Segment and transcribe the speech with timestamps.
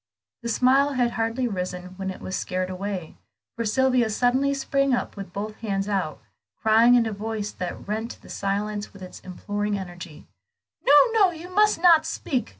[0.41, 3.17] The smile had hardly risen when it was scared away,
[3.55, 6.19] for Sylvia suddenly sprung up with both hands out,
[6.59, 10.25] crying in a voice that rent the silence with its imploring energy
[10.83, 12.49] "No, no, you must not speak!